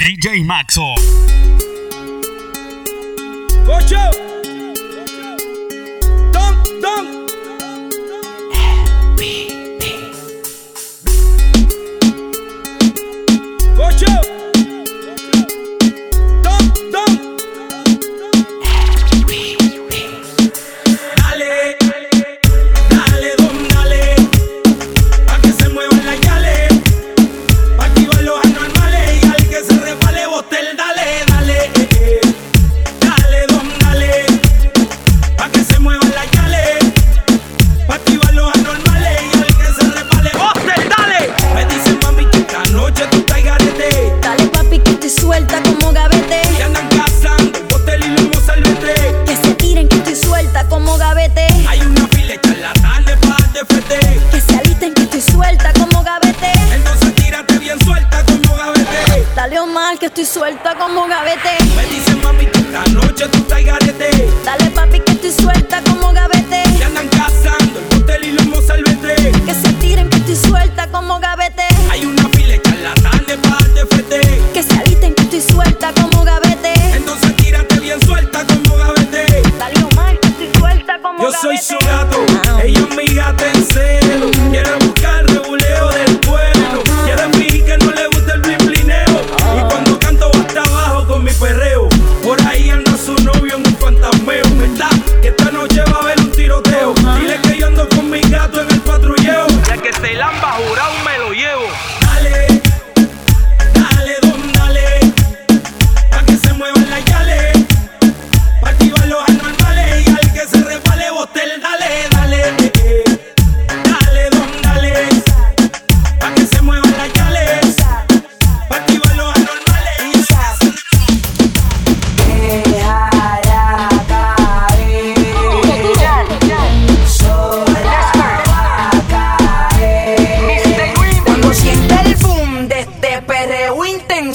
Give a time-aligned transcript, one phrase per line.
[0.00, 0.94] DJ Maxo.
[3.68, 4.19] ¡Ocho!
[60.20, 61.69] estoy suelta como un gavete.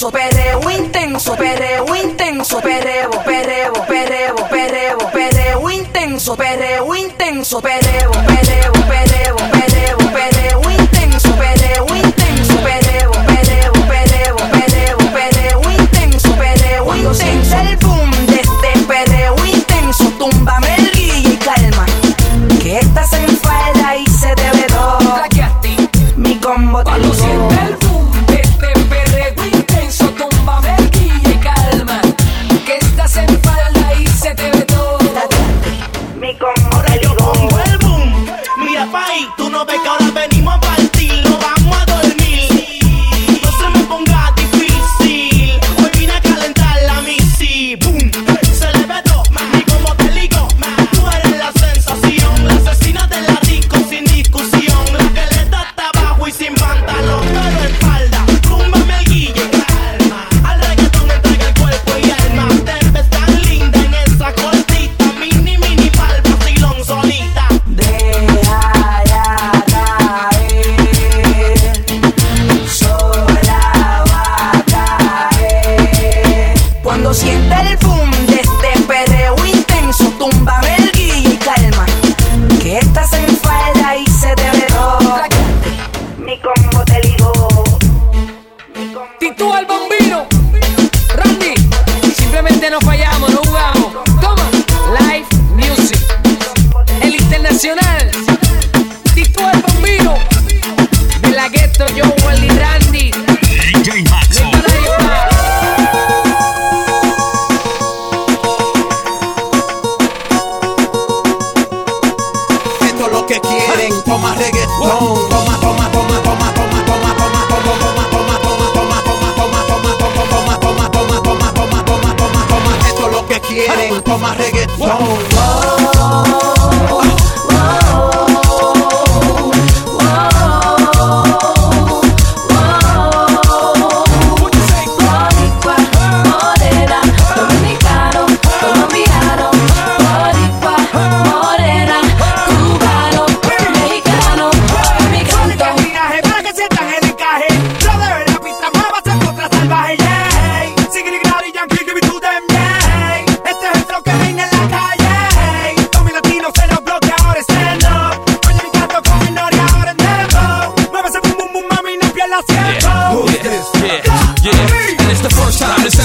[0.00, 8.29] intenso, perreo intenso, perreo intenso, perreo, perreo, perreo, perreo, perreo intenso, perreo intenso, perreo.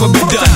[0.00, 0.49] will be done.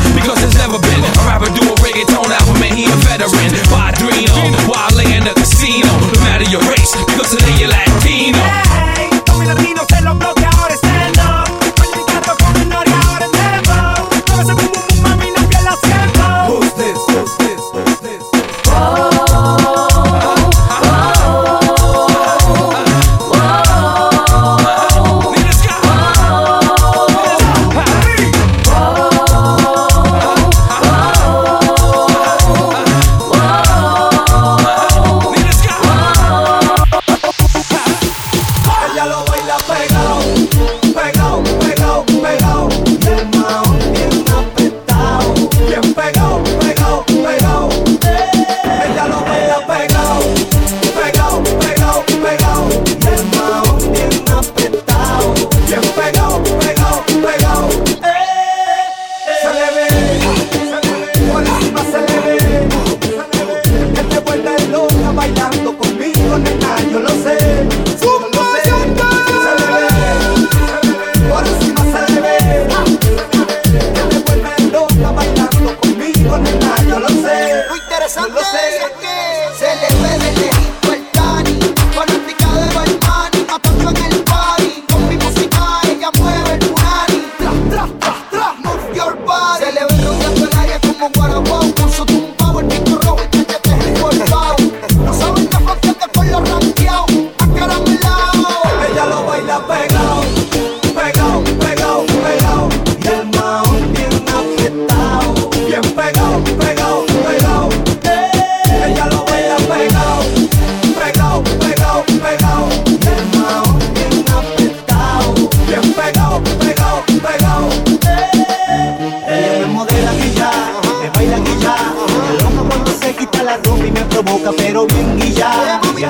[125.18, 126.02] y ya, y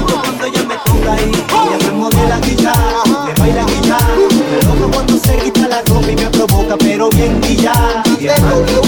[0.00, 4.14] cuando ella me toca ahí, ella me mueve la guitarra, me baila guitarra.
[4.50, 8.02] Me loco cuando se quita la ropa y me provoca, pero bien y ya,
[8.38, 8.82] cuando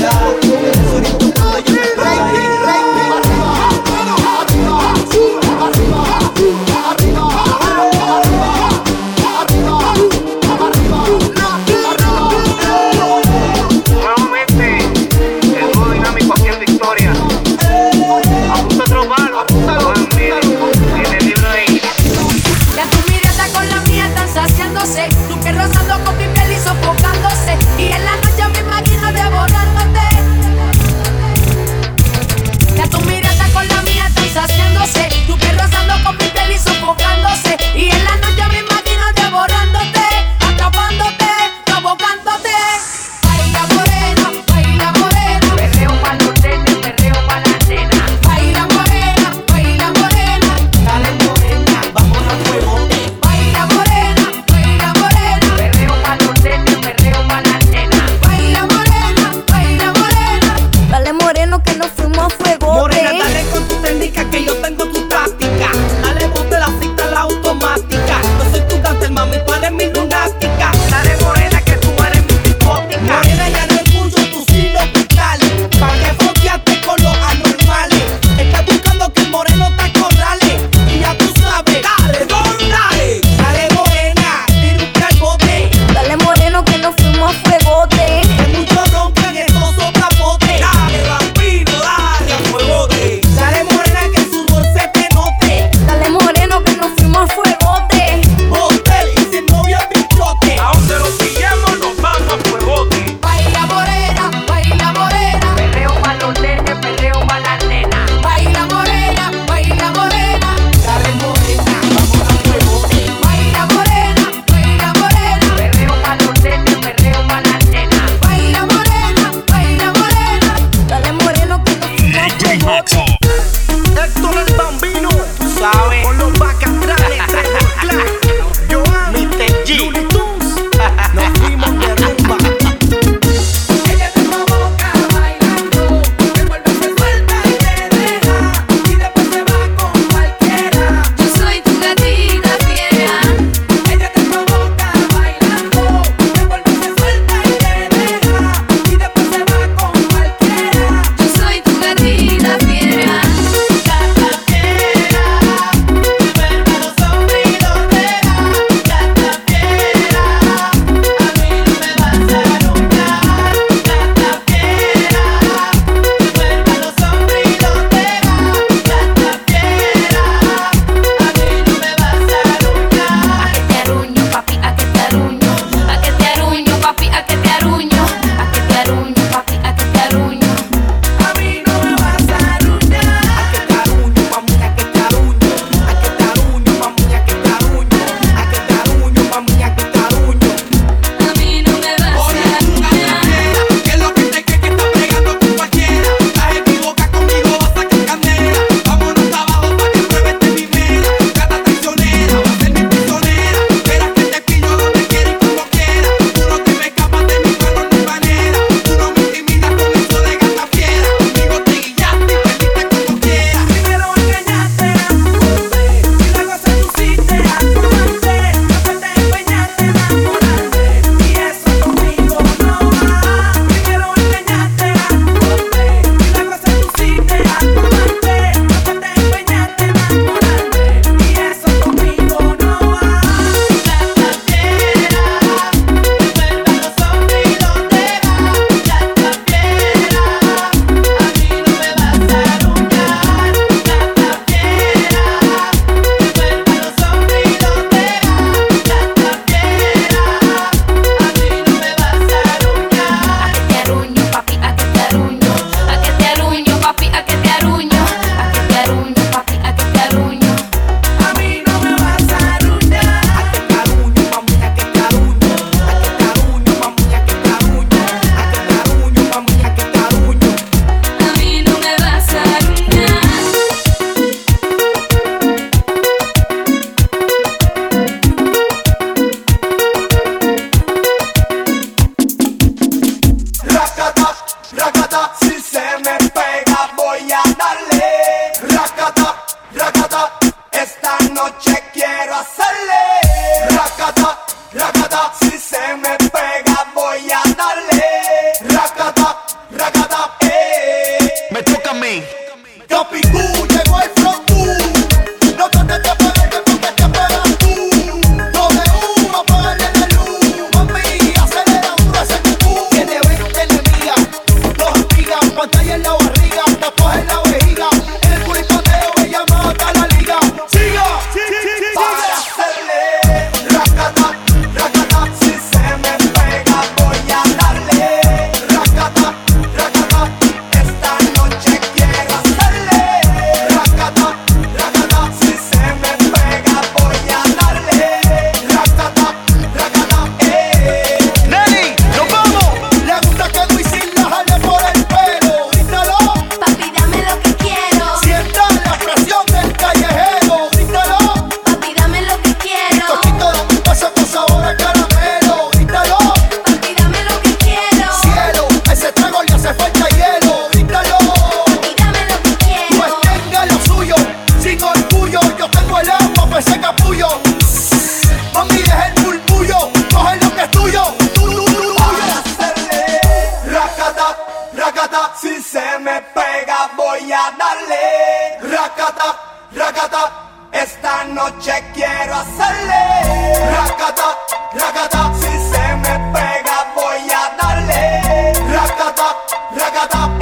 [389.70, 390.37] Ragada